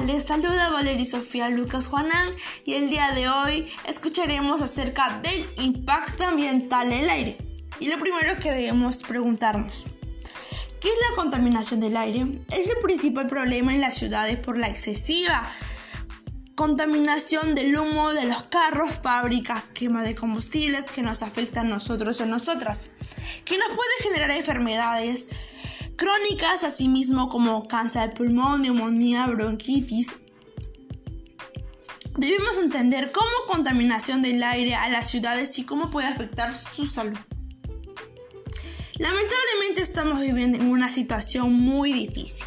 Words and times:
Les 0.00 0.24
saluda 0.24 0.70
Valeria 0.70 1.04
Sofía 1.04 1.50
Lucas 1.50 1.88
Juanán 1.88 2.34
y 2.64 2.74
el 2.74 2.88
día 2.88 3.12
de 3.12 3.28
hoy 3.28 3.70
escucharemos 3.86 4.62
acerca 4.62 5.20
del 5.22 5.46
impacto 5.64 6.24
ambiental 6.24 6.88
del 6.88 7.08
aire. 7.08 7.36
Y 7.78 7.88
lo 7.88 7.98
primero 7.98 8.36
que 8.40 8.50
debemos 8.50 9.02
preguntarnos, 9.02 9.84
¿qué 10.80 10.88
es 10.88 10.94
la 11.10 11.14
contaminación 11.14 11.78
del 11.78 11.96
aire? 11.96 12.26
Es 12.50 12.68
el 12.68 12.78
principal 12.82 13.26
problema 13.26 13.74
en 13.74 13.82
las 13.82 13.94
ciudades 13.94 14.38
por 14.38 14.56
la 14.56 14.68
excesiva 14.68 15.52
contaminación 16.54 17.54
del 17.54 17.76
humo 17.78 18.12
de 18.12 18.24
los 18.24 18.42
carros, 18.44 19.00
fábricas, 19.02 19.70
quema 19.70 20.04
de 20.04 20.14
combustibles 20.14 20.90
que 20.90 21.02
nos 21.02 21.22
afectan 21.22 21.66
a 21.66 21.70
nosotros 21.70 22.20
a 22.20 22.26
nosotras, 22.26 22.90
que 23.44 23.58
nos 23.58 23.68
puede 23.68 23.90
generar 24.02 24.30
enfermedades 24.30 25.28
crónicas, 26.02 26.64
asimismo 26.64 27.28
como 27.28 27.68
cáncer 27.68 28.10
de 28.10 28.16
pulmón, 28.16 28.62
neumonía, 28.62 29.24
bronquitis. 29.28 30.08
Debemos 32.18 32.58
entender 32.58 33.12
cómo 33.12 33.30
contaminación 33.46 34.20
del 34.20 34.42
aire 34.42 34.74
a 34.74 34.88
las 34.88 35.08
ciudades 35.08 35.56
y 35.60 35.64
cómo 35.64 35.90
puede 35.90 36.08
afectar 36.08 36.56
su 36.56 36.88
salud. 36.88 37.16
Lamentablemente 38.98 39.82
estamos 39.82 40.20
viviendo 40.20 40.58
en 40.58 40.70
una 40.70 40.90
situación 40.90 41.52
muy 41.52 41.92
difícil, 41.92 42.46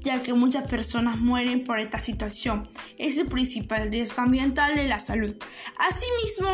ya 0.00 0.22
que 0.22 0.32
muchas 0.32 0.68
personas 0.68 1.18
mueren 1.18 1.64
por 1.64 1.80
esta 1.80 1.98
situación. 1.98 2.68
Es 2.96 3.18
el 3.18 3.26
principal 3.26 3.90
riesgo 3.90 4.22
ambiental 4.22 4.76
de 4.76 4.86
la 4.86 5.00
salud. 5.00 5.34
Asimismo, 5.78 6.48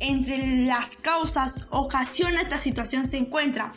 entre 0.00 0.66
las 0.66 0.98
causas 0.98 1.64
ocasiona 1.70 2.42
esta 2.42 2.58
situación 2.58 3.06
se 3.06 3.16
encuentra 3.16 3.72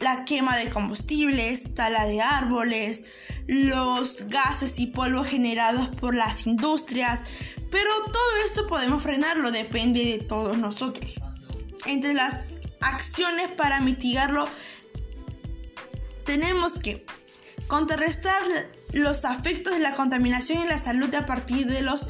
la 0.00 0.24
quema 0.24 0.56
de 0.56 0.68
combustibles, 0.68 1.74
tala 1.74 2.06
de 2.06 2.20
árboles, 2.20 3.04
los 3.46 4.28
gases 4.28 4.78
y 4.78 4.86
polvo 4.86 5.24
generados 5.24 5.88
por 5.96 6.14
las 6.14 6.46
industrias, 6.46 7.24
pero 7.70 7.90
todo 8.04 8.44
esto 8.44 8.66
podemos 8.66 9.02
frenarlo, 9.02 9.50
depende 9.50 10.04
de 10.04 10.18
todos 10.18 10.58
nosotros. 10.58 11.14
Entre 11.86 12.14
las 12.14 12.60
acciones 12.80 13.48
para 13.48 13.80
mitigarlo, 13.80 14.48
tenemos 16.24 16.78
que 16.78 17.06
contrarrestar 17.68 18.42
los 18.92 19.24
efectos 19.24 19.74
de 19.74 19.80
la 19.80 19.94
contaminación 19.94 20.58
en 20.58 20.68
la 20.68 20.78
salud 20.78 21.14
a 21.14 21.26
partir 21.26 21.66
de 21.66 21.82
los 21.82 22.08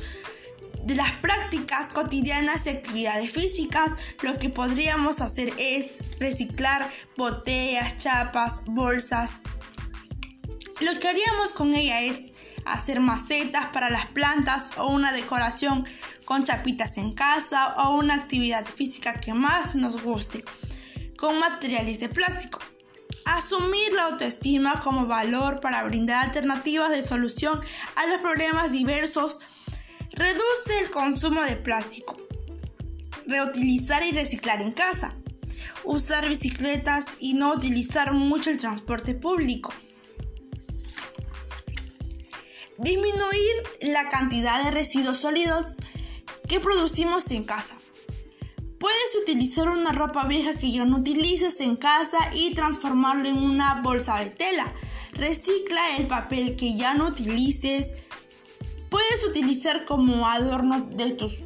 de 0.84 0.95
las 0.95 1.11
prácticas 1.15 1.91
cotidianas 1.91 2.67
y 2.67 2.69
actividades 2.69 3.33
físicas, 3.33 3.95
lo 4.23 4.39
que 4.39 4.50
podríamos 4.50 5.21
hacer 5.21 5.53
es 5.59 5.95
reciclar 6.19 6.91
botellas, 7.17 7.98
chapas, 7.98 8.64
bolsas. 8.67 9.42
Lo 10.81 10.98
que 10.98 11.09
haríamos 11.09 11.53
con 11.53 11.75
ella 11.75 12.03
es 12.03 12.34
hacer 12.64 13.00
macetas 13.00 13.67
para 13.67 13.91
las 13.91 14.06
plantas 14.06 14.70
o 14.77 14.89
una 14.89 15.12
decoración 15.12 15.87
con 16.25 16.44
chapitas 16.44 16.98
en 16.98 17.12
casa 17.12 17.75
o 17.77 17.97
una 17.97 18.14
actividad 18.14 18.64
física 18.67 19.20
que 19.20 19.33
más 19.33 19.75
nos 19.75 20.03
guste 20.03 20.44
con 21.17 21.39
materiales 21.39 21.98
de 21.98 22.09
plástico. 22.09 22.61
Asumir 23.25 23.92
la 23.92 24.05
autoestima 24.05 24.81
como 24.81 25.06
valor 25.06 25.61
para 25.61 25.83
brindar 25.84 26.27
alternativas 26.27 26.91
de 26.91 27.03
solución 27.03 27.61
a 27.97 28.06
los 28.06 28.20
problemas 28.20 28.72
diversos 28.72 29.41
Reduce 30.17 30.78
el 30.81 30.91
consumo 30.91 31.42
de 31.42 31.56
plástico. 31.56 32.17
Reutilizar 33.27 34.03
y 34.03 34.12
reciclar 34.12 34.62
en 34.62 34.72
casa. 34.72 35.14
Usar 35.87 36.29
bicicletas 36.29 37.17
y 37.20 37.34
no 37.34 37.53
utilizar 37.53 38.12
mucho 38.12 38.51
el 38.51 38.59
transporte 38.59 39.15
público. 39.15 39.73
Disminuir 42.77 43.55
la 43.83 44.09
cantidad 44.11 44.65
de 44.65 44.73
residuos 44.73 45.19
sólidos 45.19 45.77
que 46.49 46.59
producimos 46.59 47.31
en 47.31 47.44
casa. 47.44 47.77
Puedes 48.81 49.16
utilizar 49.22 49.69
una 49.69 49.93
ropa 49.93 50.25
vieja 50.25 50.59
que 50.59 50.72
ya 50.72 50.84
no 50.84 50.97
utilices 50.97 51.61
en 51.61 51.77
casa 51.77 52.19
y 52.34 52.53
transformarlo 52.53 53.28
en 53.28 53.38
una 53.38 53.81
bolsa 53.81 54.19
de 54.19 54.31
tela. 54.31 54.75
Recicla 55.12 55.97
el 55.99 56.09
papel 56.09 56.56
que 56.56 56.77
ya 56.77 56.94
no 56.94 57.06
utilices 57.06 57.93
puedes 58.91 59.25
utilizar 59.25 59.84
como 59.84 60.27
adornos 60.27 60.97
de 60.97 61.12
tus, 61.12 61.44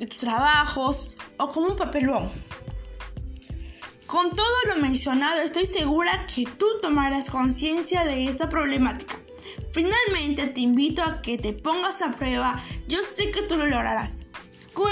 de 0.00 0.06
tus 0.06 0.18
trabajos 0.18 1.16
o 1.38 1.50
como 1.50 1.68
un 1.68 1.76
papelón. 1.76 2.49
Con 4.10 4.34
todo 4.34 4.56
lo 4.66 4.82
mencionado, 4.82 5.40
estoy 5.40 5.66
segura 5.66 6.26
que 6.26 6.44
tú 6.44 6.66
tomarás 6.82 7.30
conciencia 7.30 8.04
de 8.04 8.26
esta 8.26 8.48
problemática. 8.48 9.16
Finalmente, 9.70 10.48
te 10.48 10.62
invito 10.62 11.00
a 11.00 11.22
que 11.22 11.38
te 11.38 11.52
pongas 11.52 12.02
a 12.02 12.10
prueba. 12.10 12.60
Yo 12.88 12.98
sé 13.04 13.30
que 13.30 13.42
tú 13.42 13.56
lo 13.56 13.66
lograrás. 13.68 14.26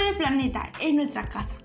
El 0.08 0.16
planeta, 0.16 0.72
es 0.80 0.94
nuestra 0.94 1.28
casa. 1.28 1.56